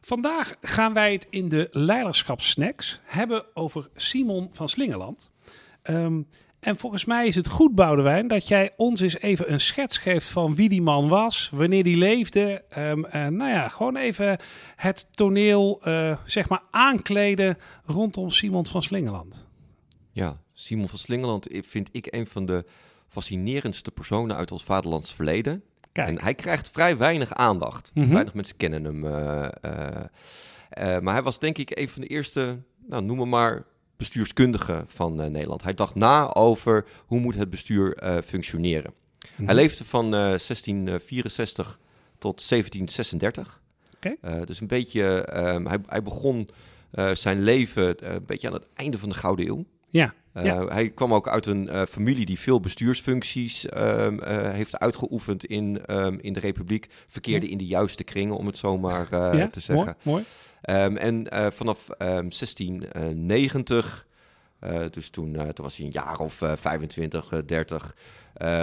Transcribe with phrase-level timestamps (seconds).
[0.00, 5.30] Vandaag gaan wij het in de Leiderschapssnacks hebben over Simon van Slingeland.
[5.82, 6.22] Ehm,
[6.60, 10.26] en volgens mij is het goed, Boudewijn, dat jij ons eens even een schets geeft
[10.26, 12.64] van wie die man was, wanneer die leefde.
[12.78, 14.38] Um, nou ja, gewoon even
[14.76, 19.48] het toneel, uh, zeg maar, aankleden rondom Simon van Slingeland.
[20.12, 22.64] Ja, Simon van Slingeland vind ik een van de
[23.08, 25.62] fascinerendste personen uit ons vaderlands verleden.
[25.92, 26.08] Kijk.
[26.08, 27.90] En hij krijgt vrij weinig aandacht.
[27.94, 29.04] Mm Weinig mensen kennen hem.
[29.04, 29.48] Uh,
[30.78, 33.64] uh, maar hij was denk ik een van de eerste, nou, noem maar,
[33.96, 35.62] bestuurskundigen van Nederland.
[35.62, 38.92] Hij dacht na over hoe moet het bestuur functioneren.
[39.36, 41.78] Mm Hij leefde van 1664
[42.18, 43.60] tot 1736.
[43.96, 44.44] Okay.
[44.44, 46.48] dus een beetje, um, hij, hij, begon
[47.12, 49.64] zijn leven een beetje aan het einde van de Gouden Eeuw.
[49.90, 50.14] Ja.
[50.34, 55.44] Uh, Hij kwam ook uit een uh, familie die veel bestuursfuncties um, uh, heeft uitgeoefend
[55.44, 56.88] in, um, in de Republiek.
[57.08, 57.52] Verkeerde ja.
[57.52, 59.96] in de juiste kringen, om het zo maar ja, te zeggen.
[60.02, 60.24] Mooi.
[60.62, 60.84] mooi.
[60.84, 64.06] Um, en vanaf 1690,
[64.90, 67.94] dus toen, toen was hij een jaar of 25, 30,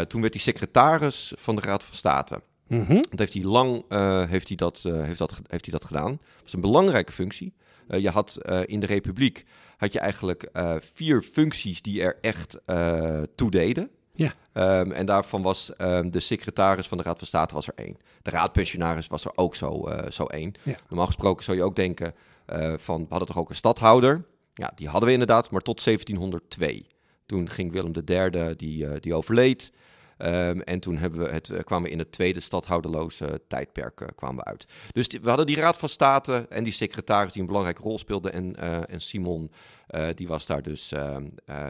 [0.08, 2.42] toen werd hij secretaris van de Raad van State.
[2.68, 3.06] Mm -hmm.
[3.10, 3.84] Dat heeft hij lang
[4.30, 6.12] heeft hij dat, heeft dat, heeft hij dat gedaan.
[6.12, 7.54] Dat was een belangrijke functie.
[7.88, 9.46] Je had in de Republiek
[9.78, 12.58] had je eigenlijk uh, vier functies die er echt
[13.36, 13.90] toe deden.
[14.14, 14.34] Ja.
[14.80, 17.98] Um, en daarvan was um, de secretaris van de Raad van State was er één.
[18.22, 20.54] De raadpensionaris was er ook zo, zo één.
[20.64, 20.76] Ja.
[20.88, 22.14] Normaal gesproken zou je ook denken
[22.76, 24.26] van, we hadden toch ook een stadhouder?
[24.54, 26.88] Ja, die hadden we inderdaad, maar tot 1702.
[27.26, 29.72] Toen ging Willem III, die, die overleed.
[30.18, 34.08] Um, en toen hebben we het, uh, kwamen we in het tweede stadhouderloze tijdperk uh,
[34.16, 34.68] kwamen we uit.
[34.92, 38.30] Dus we hadden die Raad van State en die secretaris die een belangrijke rol speelde.
[38.30, 39.52] En, uh, en Simon,
[40.16, 41.26] die was daar dus, ehm,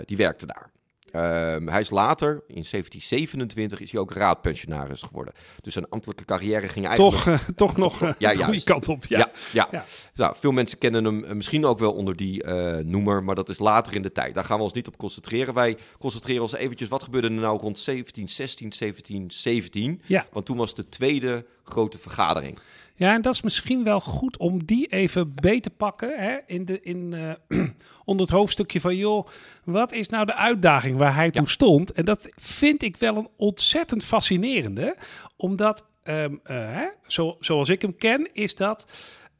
[0.05, 0.71] die werkte daar.
[1.11, 5.33] Um, hij is later, in 1727, is hij ook raadpensionaris geworden.
[5.61, 7.15] Dus zijn ambtelijke carrière ging eigenlijk...
[7.15, 9.17] Toch, uh, toch nog uh, ja, goede kant op, ja.
[9.17, 9.67] Ja, ja.
[9.71, 9.85] ja.
[10.15, 12.45] Nou, veel mensen kennen hem uh, misschien ook wel onder die
[12.83, 14.33] noemer, maar dat is later in de tijd.
[14.33, 15.53] Daar gaan we ons niet op concentreren.
[15.53, 20.01] Wij concentreren ons eventjes, wat gebeurde er nou rond 1716, 1717?
[20.05, 20.25] Ja.
[20.31, 22.59] Want toen was de tweede grote vergadering.
[22.97, 26.19] Ja, en dat is misschien wel goed om die even beter te pakken.
[26.19, 26.37] Hè?
[26.45, 27.31] In de, in, uh,
[28.05, 29.27] onder het hoofdstukje van, joh,
[29.63, 31.91] wat is nou de uitdaging waar hij toen stond?
[31.91, 34.95] En dat vind ik wel een ontzettend fascinerende.
[35.35, 38.85] Omdat, um, uh, hè, zo, zoals ik hem ken, is dat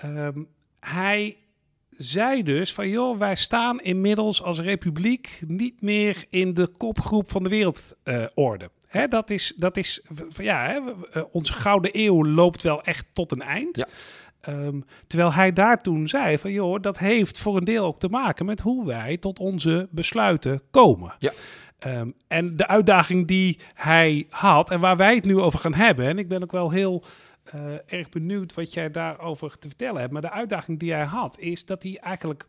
[0.06, 0.47] um,
[0.79, 1.38] hij
[1.90, 7.44] zei dus van joh, wij staan inmiddels als republiek niet meer in de kopgroep van
[7.44, 8.66] de wereldorde.
[8.66, 10.05] Uh, Hè, dat is, dat is
[10.35, 10.79] ja, hè,
[11.11, 13.77] eh, onze gouden eeuw loopt wel echt tot een eind.
[13.77, 13.87] Ja.
[14.49, 18.07] Um, terwijl hij daar toen zei van joh, dat heeft voor een deel ook te
[18.07, 21.15] maken met hoe wij tot onze besluiten komen.
[21.19, 21.31] Ja.
[21.85, 26.05] Um, en de uitdaging die hij had en waar wij het nu over gaan hebben,
[26.05, 27.03] en ik ben ook wel heel
[27.55, 31.39] uh, erg benieuwd wat jij daarover te vertellen hebt, maar de uitdaging die hij had
[31.39, 32.45] is dat hij eigenlijk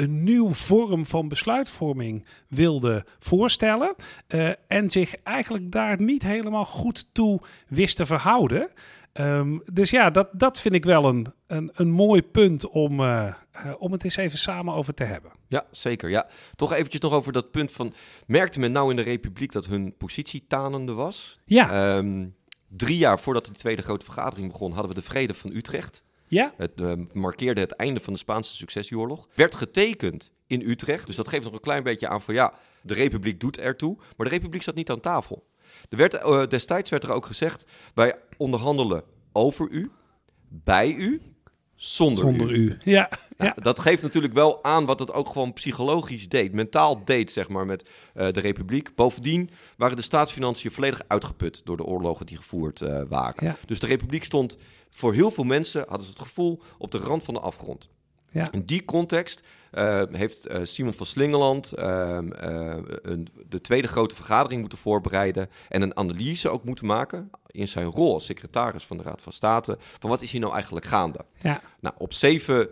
[0.00, 3.94] een nieuw vorm van besluitvorming wilde voorstellen.
[4.28, 8.70] Uh, en zich eigenlijk daar niet helemaal goed toe wist te verhouden.
[9.12, 13.34] Um, dus ja, dat, dat vind ik wel een, een, een mooi punt om, uh,
[13.66, 15.30] uh, om het eens even samen over te hebben.
[15.48, 16.10] Ja, zeker.
[16.10, 16.26] Ja.
[16.56, 17.92] Toch eventjes nog over dat punt van...
[18.26, 21.40] Merkte men nou in de Republiek dat hun positie tanende was?
[21.44, 21.96] Ja.
[21.96, 22.34] Um,
[22.68, 24.72] drie jaar voordat de Tweede Grote Vergadering begon...
[24.72, 26.02] hadden we de Vrede van Utrecht.
[26.30, 26.54] Ja.
[26.56, 29.28] Het uh, markeerde het einde van de Spaanse successieoorlog.
[29.34, 31.06] Werd getekend in Utrecht.
[31.06, 33.96] Dus dat geeft nog een klein beetje aan van ja, de republiek doet ertoe.
[33.96, 35.46] Maar de republiek zat niet aan tafel.
[35.88, 37.64] Er werd, uh, destijds werd er ook gezegd,
[37.94, 39.02] wij onderhandelen
[39.32, 39.90] over u,
[40.48, 41.22] bij u,
[41.82, 42.54] zonder, zonder u.
[42.54, 42.78] u.
[42.90, 43.08] Ja,
[43.38, 46.52] ja, ja, Dat geeft natuurlijk wel aan wat het ook gewoon psychologisch deed.
[46.52, 48.94] Mentaal deed, zeg maar, met uh, de republiek.
[48.94, 53.46] Bovendien waren de staatsfinanciën volledig uitgeput door de oorlogen die gevoerd uh, waren.
[53.46, 53.56] Ja.
[53.66, 54.56] Dus de republiek stond
[54.90, 57.88] voor heel veel mensen, hadden ze het gevoel, op de rand van de afgrond.
[58.30, 58.52] Ja.
[58.52, 59.42] In die context
[59.72, 62.18] uh, heeft uh, Simon van Slingeland uh,
[63.02, 67.86] een, de tweede grote vergadering moeten voorbereiden en een analyse ook moeten maken in zijn
[67.86, 71.24] rol als secretaris van de Raad van State van wat is hier nou eigenlijk gaande.
[71.34, 71.60] Ja.
[71.80, 72.68] Nou, op 7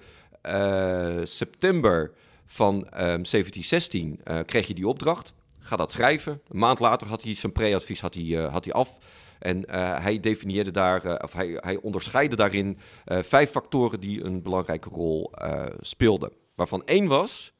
[1.22, 2.12] september
[2.46, 5.34] van um, 1716 kreeg je die opdracht.
[5.58, 6.40] Ga dat schrijven.
[6.48, 8.98] Een maand later had hij zijn pre-advies had hij, had hij af.
[9.38, 14.24] En uh, hij definieerde daar, uh, of hij, hij onderscheidde daarin uh, vijf factoren die
[14.24, 15.32] een belangrijke rol
[15.80, 16.32] speelden.
[16.58, 17.52] Waarvan één was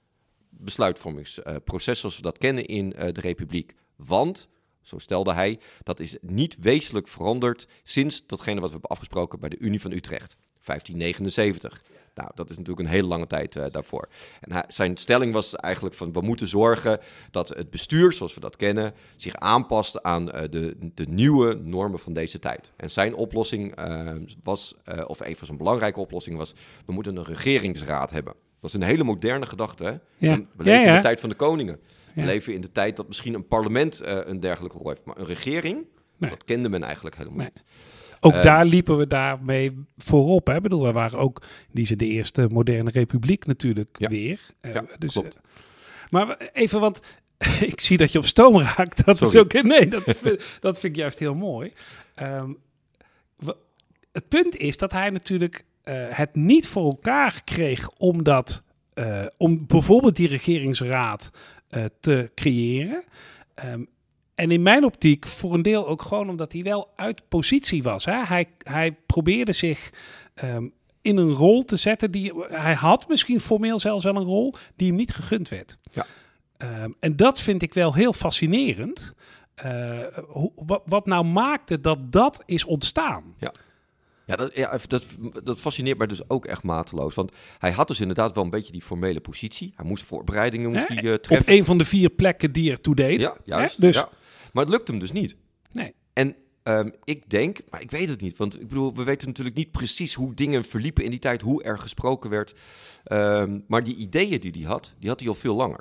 [0.49, 3.75] besluitvormingsproces zoals we dat kennen in de Republiek.
[3.97, 4.49] Want,
[4.83, 9.49] zo stelde hij, dat is niet wezenlijk veranderd sinds datgene wat we hebben afgesproken bij
[9.49, 11.83] de Unie van Utrecht, 1579.
[12.15, 14.09] Nou, dat is natuurlijk een hele lange tijd daarvoor.
[14.41, 17.01] En zijn stelling was eigenlijk van we moeten zorgen
[17.31, 22.13] dat het bestuur, zoals we dat kennen, zich aanpast aan de, de nieuwe normen van
[22.13, 22.73] deze tijd.
[22.77, 23.75] En zijn oplossing
[24.43, 24.75] was,
[25.07, 26.55] of een van zijn belangrijke oplossingen was,
[26.87, 28.35] we moeten een regeringsraad hebben.
[28.61, 29.85] Dat is een hele moderne gedachte.
[29.85, 29.91] Hè?
[30.29, 30.41] Ja.
[30.57, 31.81] We leven in de tijd van de koningen.
[32.15, 35.05] We leven in de tijd dat misschien een parlement uh, een dergelijke rol heeft.
[35.05, 35.87] Maar een regering,
[36.19, 37.65] dat kende men eigenlijk helemaal niet.
[38.21, 40.47] Ook uh, daar liepen we daarmee voorop.
[40.47, 40.55] Hè?
[40.55, 44.09] Ik bedoel, we waren ook die ze de eerste moderne republiek natuurlijk ja.
[44.09, 44.41] weer.
[44.61, 45.39] Uh, ja, dus, klopt.
[46.11, 47.01] maar even, want
[47.61, 49.05] ik zie dat je op stoom raakt.
[49.05, 49.35] Dat Sorry.
[49.35, 49.63] is ook.
[49.63, 50.05] Nee, dat,
[50.61, 51.73] dat vind ik juist heel mooi.
[52.23, 52.59] Um,
[54.13, 58.63] het punt is dat hij natuurlijk het niet voor elkaar kreeg om dat,
[58.95, 61.31] uh, om bijvoorbeeld die regeringsraad
[61.71, 63.05] uh, te creëren.
[63.65, 63.89] Um,
[64.35, 68.05] en in mijn optiek voor een deel ook gewoon omdat hij wel uit positie was.
[68.05, 68.25] Hè?
[68.25, 69.91] Hij, hij probeerde zich
[70.45, 74.55] um, in een rol te zetten die hij had, misschien formeel zelfs wel een rol
[74.77, 75.79] die hem niet gegund werd.
[75.93, 76.07] Ja.
[76.83, 79.15] Um, en dat vind ik wel heel fascinerend.
[80.27, 83.35] Hoe, wat, wat nou maakte dat dat is ontstaan?
[83.39, 83.53] Ja.
[84.29, 85.05] Ja, dat, ja dat,
[85.45, 87.15] dat, fascineert mij dus ook echt mateloos.
[87.15, 89.73] Want hij had dus inderdaad wel een beetje die formele positie.
[89.77, 91.53] Hij moest voorbereidingen moest hij, uh, treffen.
[91.53, 93.21] Op een van de vier plekken die er toe deden.
[93.21, 93.77] Ja, juist.
[93.77, 93.87] Hè?
[93.87, 93.95] Dus...
[93.95, 94.09] Ja.
[94.53, 95.37] Maar het lukt hem dus niet.
[95.73, 95.95] Nee.
[96.13, 98.37] En um, ik denk, maar ik weet het niet.
[98.37, 101.43] Want ik bedoel, we weten natuurlijk niet precies hoe dingen verliepen in die tijd.
[101.43, 102.55] Hoe er gesproken werd.
[103.13, 105.81] Um, maar die ideeën die hij had, die had hij al veel langer.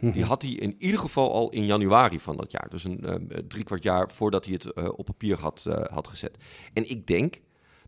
[0.00, 2.66] Die had hij in ieder geval al in januari van dat jaar.
[2.70, 6.08] Dus een um, drie kwart jaar voordat hij het uh, op papier had, uh, had
[6.08, 6.36] gezet.
[6.72, 7.40] En ik denk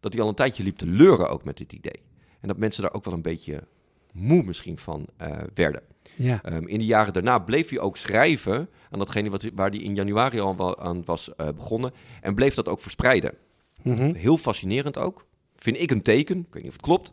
[0.05, 2.03] dat hij al een tijdje liep te leuren ook met dit idee.
[2.41, 3.67] En dat mensen daar ook wel een beetje
[4.13, 5.83] moe misschien van uh, werden.
[6.17, 6.41] Ja.
[6.53, 9.95] Um, in de jaren daarna bleef hij ook schrijven aan datgene wat, waar hij in
[9.95, 11.93] januari al aan was uh, begonnen.
[12.21, 13.35] En bleef dat ook verspreiden.
[13.83, 14.15] Mm -hmm.
[14.15, 15.27] Heel fascinerend ook.
[15.57, 17.11] Vind ik een teken, ik weet niet of het klopt.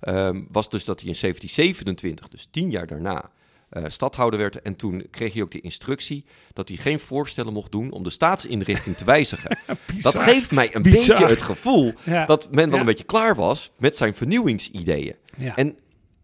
[0.00, 3.30] Um, was dus dat hij in 1727, dus tien jaar daarna,
[3.72, 4.62] uh, stadhouder werd.
[4.62, 8.10] En toen kreeg hij ook de instructie dat hij geen voorstellen mocht doen om de
[8.10, 9.58] staatsinrichting te wijzigen.
[10.02, 11.18] dat geeft mij een Bizar.
[11.18, 12.26] beetje het gevoel Ja.
[12.26, 12.80] dat men wel Ja.
[12.80, 15.14] een beetje klaar was met zijn vernieuwingsideeën.
[15.36, 15.56] Ja.
[15.56, 15.76] En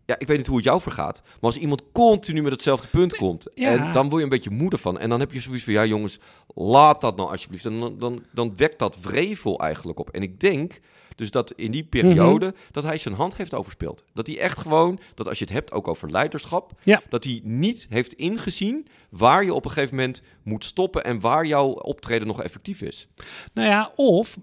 [0.05, 3.17] ja, ik weet niet hoe het jou vergaat, maar als iemand continu met hetzelfde punt
[3.17, 4.99] komt, en dan word je een beetje moede van.
[4.99, 6.19] En dan heb je zoiets van, ja jongens,
[6.55, 7.65] laat dat nou alsjeblieft.
[7.65, 10.11] En dan, dan, dan wekt dat vrevel eigenlijk op.
[10.11, 10.81] En ik denk
[11.19, 12.55] dus dat in die periode, Mhm.
[12.71, 14.05] dat hij zijn hand heeft overspeeld.
[14.15, 17.03] Dat hij echt gewoon, dat als je het hebt ook over leiderschap, Ja.
[17.09, 21.47] dat hij niet heeft ingezien waar je op een gegeven moment moet stoppen en waar
[21.47, 23.09] jouw optreden nog effectief is.
[23.55, 24.37] Nou ja, of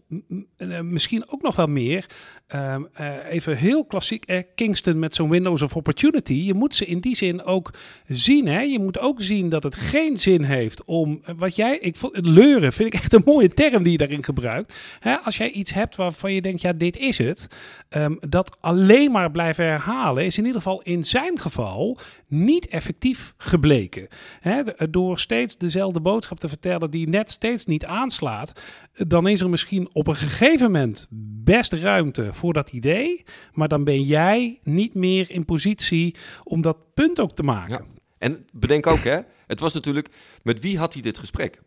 [0.57, 2.05] eh, misschien ook nog wel meer.
[2.45, 6.33] ehm, eh, even heel klassiek, eh, Kingston met zo'n Windows of Opportunity.
[6.33, 7.73] Je moet ze in die zin ook
[8.07, 8.47] zien.
[8.47, 8.59] Hè?
[8.61, 11.77] Je moet ook zien dat het geen zin heeft om wat jij.
[11.77, 14.97] Ik vond leuren vind ik echt een mooie term die je daarin gebruikt.
[14.99, 15.15] Hè?
[15.17, 17.47] Als jij iets hebt waarvan je denkt, ja, dit is het.
[17.89, 21.97] ehm, dat alleen maar blijven herhalen is in ieder geval in zijn geval
[22.27, 24.07] niet effectief gebleken.
[24.39, 24.63] Hè?
[24.63, 28.61] De- door steeds dezelfde boodschap te vertellen die net steeds niet aanslaat,
[28.93, 31.07] dan is er misschien op een gegeven moment
[31.43, 33.23] best ruimte voor dat idee.
[33.53, 37.85] Maar dan ben jij niet meer in positie om dat punt ook te maken.
[38.17, 40.09] En bedenk ook, hè, het was natuurlijk,
[40.43, 41.61] met wie had hij dit gesprek?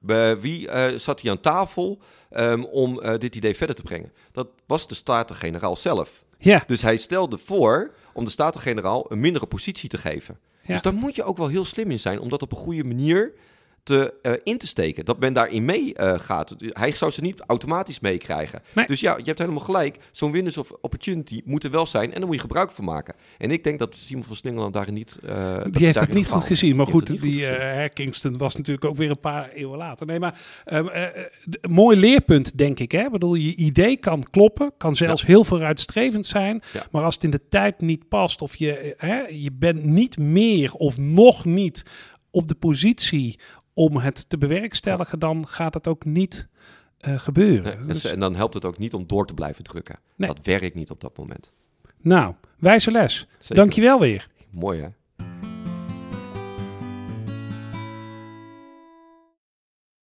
[0.00, 1.98] Bij wie eh, zat hij aan tafel
[2.30, 4.12] ehm, om eh, dit idee verder te brengen?
[4.32, 6.24] Dat was de Staten-Generaal zelf.
[6.38, 10.38] Ja, Dus hij stelde voor om de Staten-Generaal een mindere positie te geven.
[10.60, 10.72] Ja.
[10.72, 12.84] Dus daar moet je ook wel heel slim in zijn om dat op een goede
[12.84, 13.32] manier
[13.90, 15.04] te, eh, in te steken.
[15.04, 16.56] Dat men daarin mee eh, gaat.
[16.58, 18.62] Hij zou ze niet automatisch meekrijgen.
[18.72, 18.86] Nee.
[18.86, 19.98] Dus ja, je hebt helemaal gelijk.
[20.12, 23.14] Zo'n windows of opportunity moet er wel zijn en daar moet je gebruik van maken.
[23.38, 25.18] En ik denk dat Simon van Slingeland daarin niet...
[25.24, 26.76] eh, dat die heeft het niet goed gezien.
[26.76, 30.06] Maar Die goed, die goed Kingston was natuurlijk ook weer een paar eeuwen later.
[30.06, 31.24] Nee, maar ehm, eh, eh,
[31.68, 32.92] mooi leerpunt, denk ik.
[32.92, 33.04] Hè?
[33.04, 36.62] Ik bedoel, je idee kan kloppen, kan zelfs heel vooruitstrevend zijn.
[36.72, 36.86] Ja.
[36.90, 40.72] Maar als het in de tijd niet past, of je, hè, je bent niet meer
[40.72, 41.82] of nog niet
[42.30, 43.38] op de positie
[43.74, 46.48] om het te bewerkstelligen, dan gaat het ook niet
[46.98, 47.76] eh, gebeuren.
[47.78, 49.98] Nee, Dus- ze- en dan helpt het ook niet om door te blijven drukken.
[50.16, 50.28] Nee.
[50.34, 51.52] Dat werkt niet op dat moment.
[52.00, 53.26] nou, wijze les.
[53.38, 53.54] Zeker.
[53.54, 54.28] Dankjewel weer.
[54.50, 54.88] Mooi hè?